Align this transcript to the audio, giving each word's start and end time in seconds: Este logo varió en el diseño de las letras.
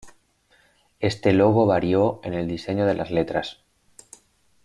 Este 0.99 1.31
logo 1.31 1.67
varió 1.67 2.21
en 2.23 2.33
el 2.33 2.47
diseño 2.47 2.87
de 2.87 2.95
las 2.95 3.11
letras. 3.11 3.59